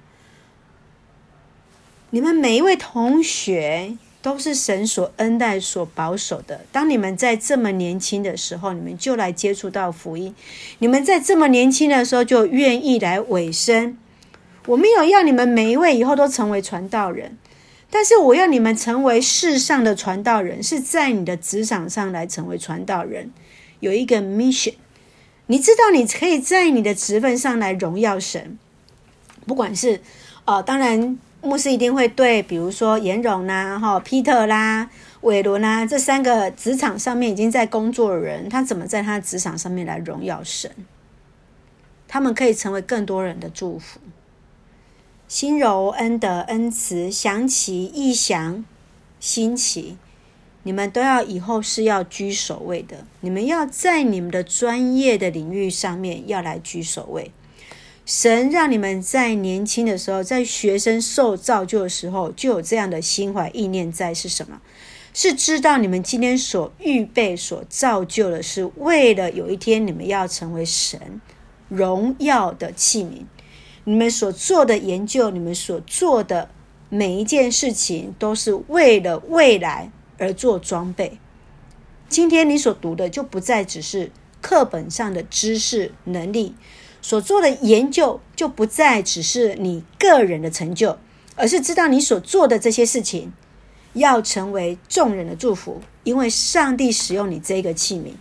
[2.11, 6.65] 你们每一位同学都是神所恩待、所保守的。
[6.71, 10.33] 当你们在这么年轻的时候，你们就来接触到福音；
[10.79, 13.99] 你们在这么年轻的时候就愿意来委身。
[14.67, 17.37] 我没有要你们每一位以后都成为传道人，
[17.91, 23.33] 但是我要你们成为世上的传道人，是在你的职场上来成为传道人，
[23.81, 24.75] 有一个 mission。
[25.47, 28.57] 你知道你可以在你的职份上来荣耀神，
[29.45, 30.01] 不管是
[30.45, 34.89] 呃，当然牧师一定会对，比如说颜蓉啦、哈、Peter 啦、
[35.23, 40.71] 伟伦啦这三个职场上面已经在工作的人，他怎么在他职场上面来荣耀神？
[42.07, 43.99] 他们可以成为更多人的祝福。
[45.27, 48.65] 心柔、恩德、恩慈、祥奇、异祥、
[49.19, 49.97] 新奇，
[50.63, 53.07] 你们都要以后是要居首位的。
[53.21, 57.33] 你们要在你们的专业的领域上面要来居首位。
[58.05, 64.61] 神让你们在年轻的时候，在学生受造就的时候，就有这样的心怀意念在，是什么？
[65.15, 71.21] 是知道你们今天所预备、所造就的，是为了有一天你们要成为神
[71.69, 73.25] 荣耀的器皿。
[73.85, 76.51] 你们所做的研究，你们所做的
[76.89, 81.19] 每一件事情，都是为了未来而做装备。
[82.09, 84.11] 今天你所读的，就不再只是
[84.41, 86.55] 课本上的知识能力；
[87.03, 90.97] 所做的研究，就不再只是你个人的成就，
[91.37, 93.35] 而是知道你所做的这些事情，
[93.93, 98.13] 要成为众人的祝福，因为上帝使用你这个器皿，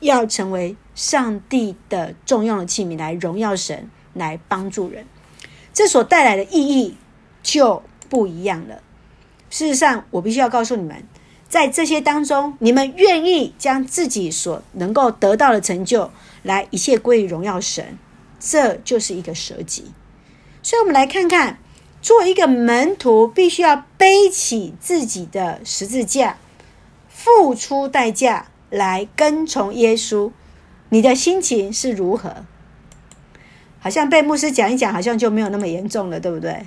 [0.00, 3.88] 要成为上帝的重用的器皿，来荣耀神。
[4.14, 5.06] 来帮助人，
[5.72, 6.98] 这所带来的意义
[7.42, 8.82] 就不一样了。
[9.48, 11.02] 事实上，我必须要告诉你们，
[11.48, 16.10] 在这些当中，你们愿意将自己所能够得到的成就，
[16.42, 17.98] 来一切归于荣耀神，
[18.44, 19.92] 这就是一个舍己。
[20.62, 21.58] 所以，我们来看看，
[22.00, 26.38] 做一个门徒，必须要背起自己的十字架，
[27.08, 30.32] 付出代价来跟从耶稣。
[30.88, 32.44] 你的心情是如何？
[33.78, 36.66] 好像被牧师讲一讲，好像就没有那么严重了，对不对？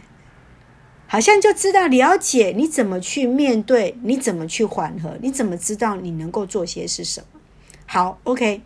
[1.07, 7.39] 好像就知道了解你怎么去面对，你怎么去缓和，你怎么知道你能够做些是什么？
[7.85, 8.61] 好，OK，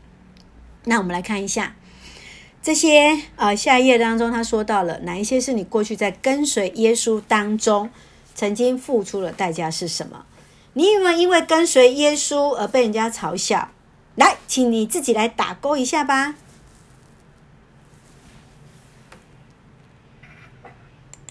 [0.86, 1.76] 那我们来看一下
[2.62, 7.90] 这些呃，下一页当中他说到了哪一些是你过去在跟随耶稣当中
[8.36, 10.26] 曾经付出的代价是什么？
[10.74, 13.70] 你有没有因为跟随耶稣而被人家嘲笑？
[14.16, 16.36] 来，请你自己来打勾一下吧。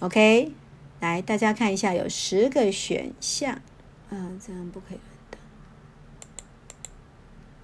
[0.00, 0.52] OK，
[1.00, 3.60] 来，大家看一下，有十个选项，
[4.10, 4.98] 嗯，这样不可以
[5.30, 5.38] 的。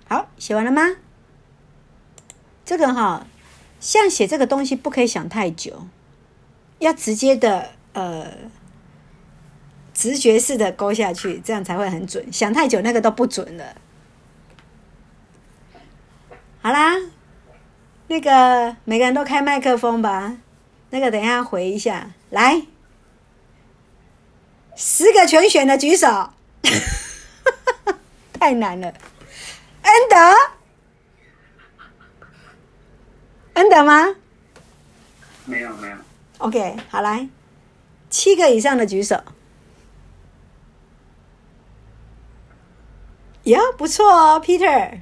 [0.08, 0.82] 好，写完了吗？
[2.64, 3.26] 这个哈，
[3.84, 5.86] 像写这个东西不可以想太久，
[6.78, 8.32] 要直接的呃，
[9.92, 12.32] 直觉式的勾下去，这样才会很准。
[12.32, 13.76] 想太久那个都不准了。
[16.62, 16.94] 好啦，
[18.08, 20.38] 那个每个人都开麦克风吧。
[20.88, 22.62] 那个等一下回一下，来，
[24.74, 26.30] 十个全选的举手，
[28.32, 28.94] 太难了。
[29.82, 30.16] 恩德，
[33.54, 34.14] 恩德吗？
[35.46, 35.96] 没有没有。
[36.38, 37.28] OK，好来，
[38.10, 39.22] 七个以上的举手。
[43.44, 45.00] 哟，不错哦，Peter，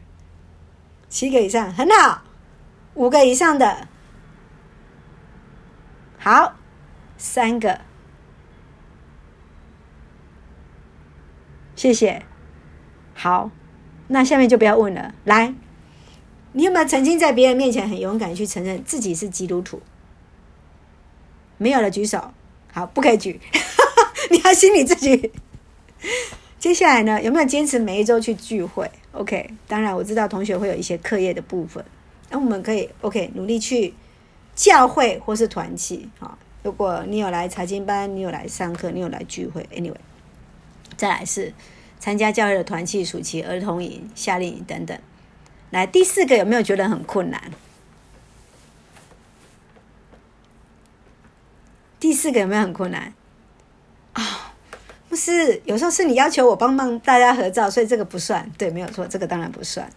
[1.09, 2.23] 七个以上很好，
[2.95, 3.89] 五个以上的。
[6.19, 6.55] 好，
[7.17, 7.81] 三个，
[11.77, 12.25] 谢谢。
[13.15, 13.51] 好，
[14.09, 15.15] 那下面就不要问了。
[15.25, 15.55] 来，
[16.53, 19.81] 你有没有曾经在别人面前很勇敢去承认自己是基督徒？
[21.59, 22.33] 没有了，举手。
[22.73, 23.39] 好，不可以举，
[24.31, 25.31] 你要心里自己。
[26.59, 31.85] 接下来呢，有没有坚持每一周去聚会？OK，当然我知道同学会有一些课业的部分，
[32.31, 33.93] 那我们可以 OK 努力去
[34.55, 36.09] 教会或是团契。
[36.19, 39.97] 好，如果你有来查经班，你有来上课，你有来聚会，Anyway，
[40.97, 41.53] 再来是
[41.99, 44.99] 参加教会的团契、暑期儿童营、夏令营等等。
[45.73, 47.51] 来，第四个有没有觉得很困难？
[51.99, 53.13] 第四个有没有很困难
[54.13, 54.55] 啊？
[55.09, 58.51] 不是，有时候是你要求我帮忙大家合照，所以这个不算。
[58.57, 59.91] 对，没有错，这个当然不算。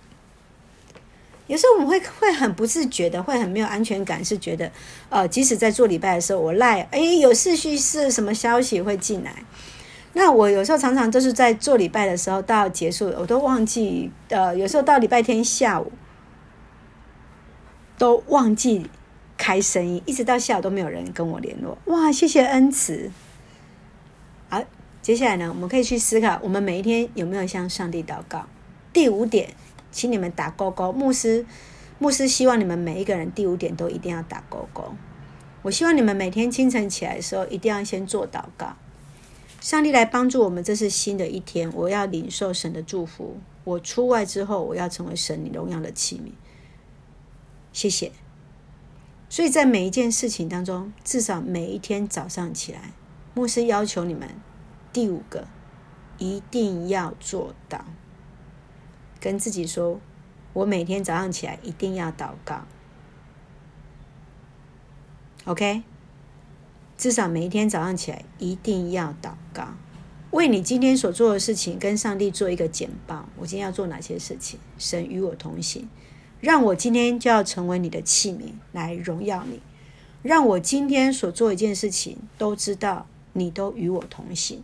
[1.47, 4.71] 有时候我们会会很不自觉的，会很没有安全感，是觉得
[5.09, 9.43] 呃，即使在做礼拜的时候，我赖哎有事需是什么消息会进来，
[10.17, 15.91] 那我有时候常常都是在做礼拜的时候到结束，我都忘记呃，有时候到礼拜天下午
[17.97, 18.89] 都忘记。
[19.37, 21.77] 开声音，一直到下午都没有人跟我联络。
[21.87, 23.11] 哇，谢谢恩慈。
[24.47, 24.63] 好，
[25.01, 28.47] 接下来呢，我们可以去思考，我们每一天有没有向上帝祷告？
[28.93, 29.49] 第五点，
[29.91, 30.89] 请你们打勾勾。
[30.93, 31.45] 牧师，
[31.99, 34.95] 牧师希望你们每一个人第五点都一定要打勾勾。
[35.63, 38.77] 我希望你们每天清晨起来的时候，一定要先做祷告。
[39.65, 43.39] 上帝来帮助我们，这是新的一天，我要领受神的祝福。
[43.63, 46.33] 我出外之后，我要成为神你荣耀的器皿。
[47.73, 48.11] 谢谢。
[49.27, 52.93] 所以在每一件事情当中，至少每一天早上起来，
[53.33, 54.29] 牧师要求你们
[54.93, 55.47] 第五个
[56.19, 57.83] 一定要做到，
[59.19, 59.99] 跟自己说
[60.53, 62.65] ：“我每天早上起来一定要祷告。”
[65.45, 65.81] OK，
[66.97, 69.75] 至少每一天早上起来一定要祷告，
[70.31, 73.27] 为你今天所做的事情跟上帝做一个简报。
[73.37, 74.59] 我今天要做哪些事情？
[74.77, 75.89] 神与我同行。
[76.41, 79.59] 让我今天就要成为你的器皿，来荣耀你。
[80.21, 84.63] 让我今天所做一件事情，都知道你都与我同行。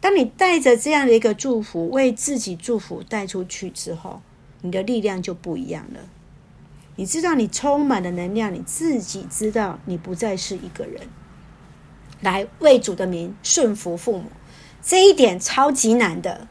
[0.00, 4.20] 当你带着这样的一个祝福，为自己祝福带出去之后，
[4.62, 6.00] 你的力量就不一样了。
[6.96, 11.08] 你知道你充满了能量，你自己知道你不再是一个人。
[12.20, 14.24] 来为主的名顺服父母，
[14.82, 16.46] 这一点超级难的。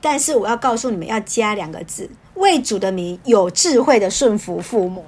[0.00, 2.08] 但是我要告诉你们，要加两个字。
[2.34, 5.04] 为主的名，有智慧的顺服父母。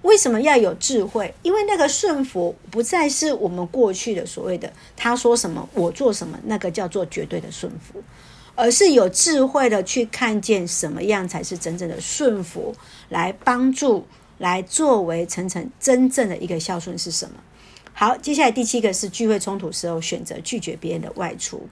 [0.00, 1.34] 为什么要有智慧？
[1.42, 8.02] 因为那个顺服不再是我们过去的所谓的他说什么我做什么，那个叫做绝对的顺服，
[8.54, 12.74] 而是有智慧的去看见什么样才是真正的顺服，
[13.10, 14.06] 来帮助，
[14.38, 17.34] 来作为层层真正的一个孝顺是什么？
[18.00, 21.68] 好，接下来第七个是聚会冲突时候选择拒绝别人的外出。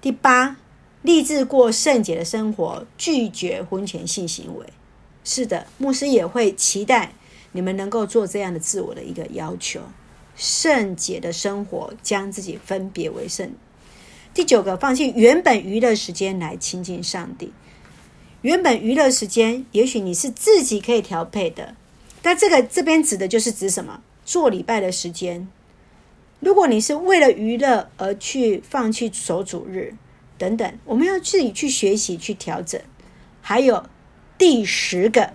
[0.00, 0.56] 第八。
[1.02, 4.66] 立志过圣洁的生活，拒绝婚前性行为。
[5.24, 7.12] 是的，牧师也会期待
[7.52, 9.80] 你们能够做这样的自我的一个要求。
[10.34, 13.50] 圣洁的生活，将自己分别为圣。
[14.32, 17.52] 第九个，放弃原本娱乐时间来亲近上帝。
[18.40, 21.74] 原本娱乐时间，也许你是自己可以调配的，
[22.22, 24.02] 但这个这边指的就是指什么？
[24.30, 25.48] 做礼拜的时间。
[26.38, 29.96] 如果你是为了娱乐而去放弃守主日。
[30.38, 32.80] 等等，我们要自己去学习、去调整。
[33.42, 33.84] 还有
[34.38, 35.34] 第十个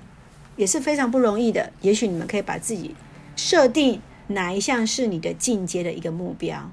[0.56, 1.72] 也是非常不容易的。
[1.82, 2.96] 也许你们可以把自己
[3.36, 6.72] 设定哪一项是你的进阶的一个目标。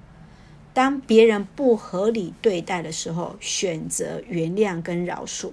[0.72, 5.50] 当别人不合理对待的时候，选择原谅跟饶恕。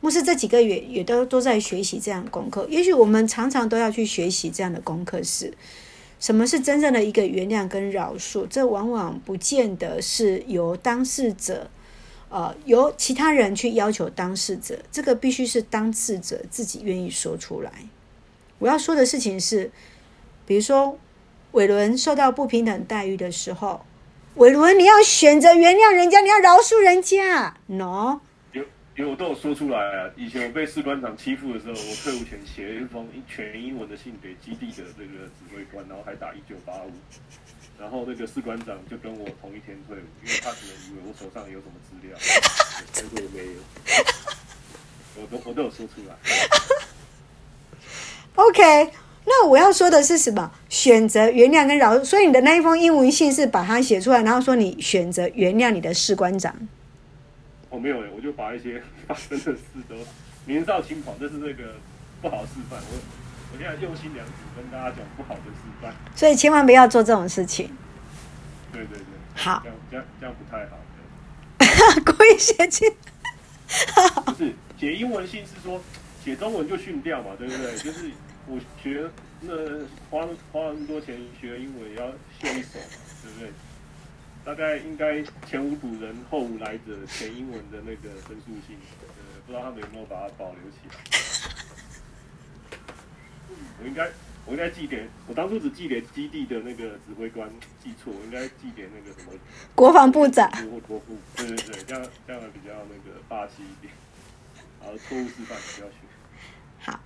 [0.00, 2.66] 牧师这几个月也都都在学习这样的功课。
[2.70, 5.52] 也许我们常常都要去学习这样的功课是，
[6.18, 8.46] 什么是真正的一个原谅跟饶恕？
[8.48, 11.68] 这往往不见得是由当事者。
[12.30, 17.70] 呃，由其他人去要求当事者，这个必须是当事者自己愿意说出来。
[18.58, 19.70] 我要说的事情是，
[20.44, 20.98] 比如说
[21.52, 23.84] 伟伦受到不平等待遇的时候，
[24.34, 28.18] 伟伦你要选择原谅人家，你要饶恕人家，no？
[28.96, 30.10] 有有我都有说出来啊。
[30.16, 36.92] 以前我被士官长欺负的时候，我退伍前写了一封全英文的信给基地的这个指挥官，然后还打一九八五。
[37.76, 42.16] 然后那个士官长就跟我同一天退伍，因为他可能以为我手上有什么资料，
[42.94, 43.60] 但是我没有，
[45.20, 46.14] 我都我都有说出来。
[48.36, 48.92] OK，
[49.24, 50.52] 那我要说的是什么？
[50.68, 52.04] 选择原谅跟饶恕。
[52.04, 56.54] 所以你的那一封英文信是把它写出来，然后说你选择原谅你的士官长。
[57.74, 59.58] 我、哦、没有，我就把一些 发生的事
[59.88, 59.96] 都
[60.46, 61.74] 年少轻狂，这是那个
[62.22, 62.78] 不好示范。
[62.78, 62.98] 我
[63.52, 67.68] 我现在用心良苦跟大家讲不好的示范，所以千万不要做这种事情。
[68.72, 69.04] 对对对，
[69.34, 70.78] 好，这样这样这样不太好。
[72.06, 72.88] 故意写进，
[74.26, 75.80] 不是写英文信是说
[76.24, 77.76] 写中文就训掉嘛，对不对？
[77.76, 78.08] 就是
[78.46, 79.08] 我学
[79.40, 79.52] 那
[80.10, 83.50] 花花那么多钱学英文，也要秀一手嘛，对不对？
[84.44, 89.06] 大概应该前无古人后无来者，前英文的那个分数性，呃，
[89.46, 90.94] 不知道他们有没有把它保留起来。
[93.80, 94.08] 我应该，
[94.44, 97.48] 我应该寄给我当初只寄给基地的那个指挥官，
[97.82, 99.32] 记错，我应该寄给那个什么
[99.74, 103.92] 国防部长或国父，对对对，这样这样比较那个霸气一点。
[104.80, 105.94] 好，错误示范不要学。
[106.80, 107.00] 好，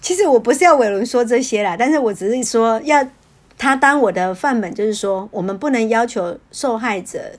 [0.00, 3.04] 其实我不是要伟伦说这些啦，但是我只是说要
[3.56, 7.32] 他当我的范本，就是说我们不能要求受害者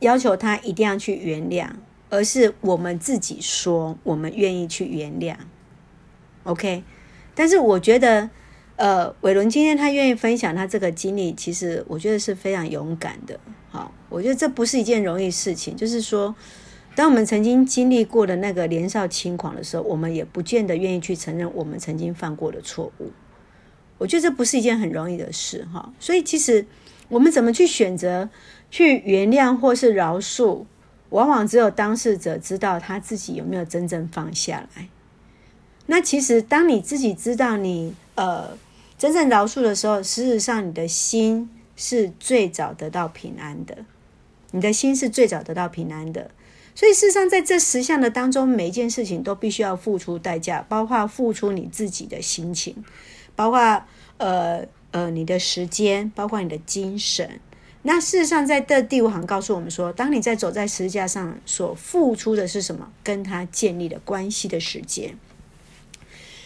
[0.00, 1.68] 要求他一定要去原谅，
[2.10, 5.36] 而是我们自己说我们愿意去原谅。
[6.44, 6.84] OK。
[7.34, 8.28] 但是我觉得，
[8.74, 13.38] 呃，伟伦今天他愿意分享他这个经历，其实我觉得是非常勇敢的。
[13.70, 15.76] 好，我觉得这不是一件容易事情。
[15.76, 16.34] 就是说，
[16.96, 23.12] 当我们曾经经历过的那个年少轻狂的时候，我们也不见得愿意去承认我们曾经犯过的错误。
[23.98, 25.66] 我觉得这不是一件很容易的事。
[25.72, 26.64] 哈，所以其实
[27.08, 28.28] 我们怎么去选择
[28.70, 30.64] 去原谅或是饶恕，
[31.10, 34.88] 往往只有当事者知道他自己有没有真正放下来。
[35.86, 38.56] 那其实，当你自己知道你呃
[38.98, 43.78] 真正饶恕的时候，事实上你的心是最早得到平安的。
[44.50, 46.30] 你的心是最早得到平安的。
[46.74, 52.84] 所以，事实上，在这十项的当中，每一件事情都必须要付出代价，包括付出你自己的心情，
[53.38, 53.60] 包括
[54.16, 57.38] 呃呃你的时间，包括你的精神。
[57.82, 62.90] 那事实上，在这第五行告诉我们说，当你在走在十字架上所付出的是什么？
[63.04, 65.16] 跟他建立了关系的时间。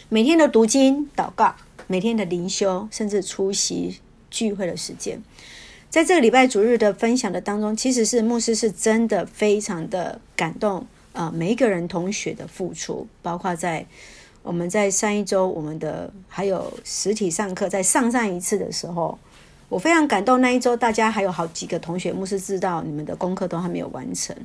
[0.07, 1.55] 每天的读经、祷告，
[1.87, 5.19] 每天的灵修，甚至出席聚会的时间，
[5.89, 13.87] 在这个礼拜主日的分享的当中，其实是牧师是真的非常的感动啊、每一个人同学的付出，包括在
[14.43, 19.17] 我们在上一周我们的还有实体上课，在上上一次的时候，
[19.69, 20.39] 我非常感动。
[20.39, 24.35] 那一周大家还有好几个同学，牧师知道你们的功课都还没有完成，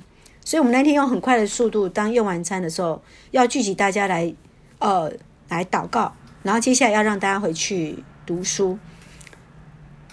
[0.42, 4.32] 所以我们那天用很快的速度，当用完餐的时候，要聚集大家来，
[4.78, 5.12] 呃。
[5.51, 8.78] 来祷告，然后接下来要让大家回去读书，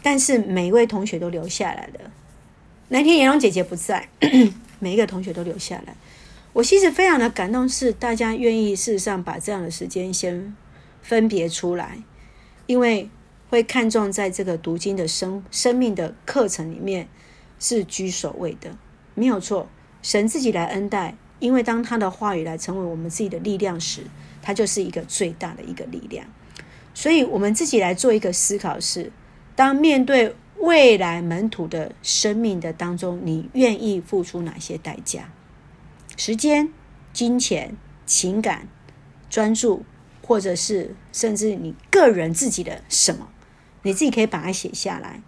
[0.01, 2.09] 但是每一位同学都留下来了。
[2.87, 4.07] 那天颜蓉姐姐不在，
[4.79, 5.93] 每一个同学都留下来。
[6.55, 10.55] 我其实非常的感动，是大家愿意事实上把这样的时间先
[11.01, 12.01] 分别出来，
[12.65, 13.09] 因为
[13.49, 17.09] 会看重在这个读经的生生命的课程里面
[17.59, 18.77] 是居首位的，
[19.15, 19.67] 没有错。
[20.01, 24.03] 神自己来恩待，因为当他的话语来成为我们自己的力量时。
[24.41, 26.23] 他就是一个最大的一个力量，
[26.93, 29.11] 所以我们自己来做一个思考是：
[29.55, 35.31] 当面对未来门徒的生命的当中，你愿意付出哪些代价？
[36.17, 36.71] 时间、
[37.13, 38.67] 金钱、情感、
[39.29, 39.85] 专注，
[40.21, 43.29] 或者是甚至你个人自己的什么？
[43.83, 45.21] 你自己可以把它写下来。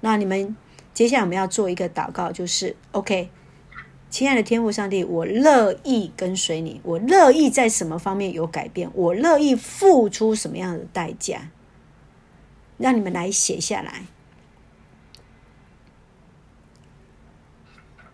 [0.00, 0.56] 那你们
[0.92, 3.30] 接下来我们要做一个祷告，就是 OK。
[4.10, 11.50] 亲爱的天父上帝，我乐意跟随你，我乐意在什么方面有改变，我乐意付出什么样的代价，
[12.78, 14.04] 让你们来写下来。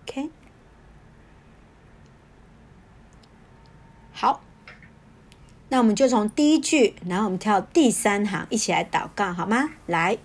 [0.05, 0.31] OK，
[4.13, 4.43] 好，
[5.71, 9.71] 那我们就从第一句，然后我们跳第三行，一起来祷告，好吗？
[9.87, 10.19] 来，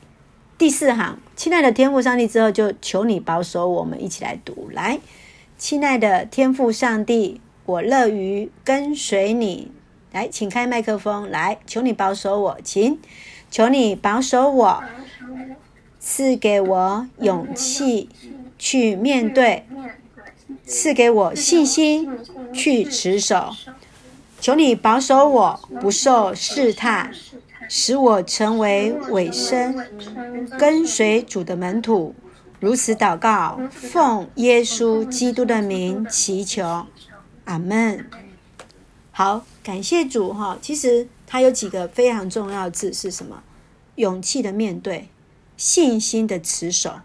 [0.58, 5.00] 第四行，亲爱的天父上帝，之后就求你保守我们，一起来读，来。
[5.58, 9.72] 亲爱的天父上帝，我乐于跟随你。
[10.12, 11.30] 来，请开麦克风。
[11.30, 13.00] 来，求你保守我，请
[13.52, 14.84] 求你保守我，
[16.00, 18.10] 赐给我勇气
[18.58, 19.66] 去面对，
[20.66, 22.10] 赐给我信心
[22.52, 23.56] 去持守。
[24.46, 27.12] 求你保守我不受试探，
[27.68, 29.76] 使我成为委身
[30.60, 32.14] 跟随主的门徒。
[32.60, 36.86] 如此祷告，奉耶稣基督的名祈求，
[37.46, 38.08] 阿门。
[39.10, 40.56] 好，感谢主哈。
[40.62, 43.42] 其实他有几个非常重要的字是什么？
[43.96, 45.10] 勇气的面对，
[45.58, 47.00] 信心的持守，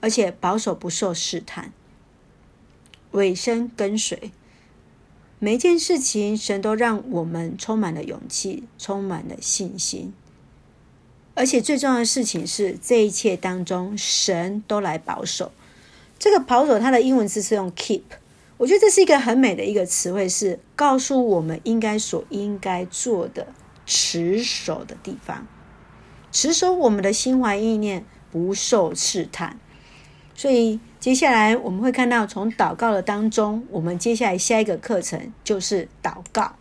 [0.00, 1.72] 而且保守不受试探，
[3.12, 4.30] 委身跟随。
[5.44, 10.12] 每一件事情，神都让我们充满了勇气，充满了信心。
[11.34, 15.50] 而且最重要的事情是，这一切当中，神都来保守。
[16.16, 18.02] 这个保守，它的英文字是用 keep。
[18.56, 23.48] 我觉得这是一个很美的一个词汇，是告诉我们应该所应该做的
[23.84, 25.48] 持守的地方，
[26.30, 29.58] 持守我们的心怀意念不受试探。
[30.36, 36.54] 所以接下来我们会看到，从祷告的当中，我们接下来下一个课程就是祷告。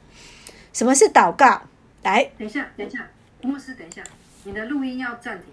[0.73, 1.61] 什么是祷告？
[2.01, 3.07] 来，等一下，等一下，
[3.43, 4.01] 牧师，等一下，
[4.45, 5.45] 你的录音要暂停。